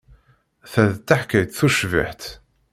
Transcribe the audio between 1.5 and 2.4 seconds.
tucbiḥt.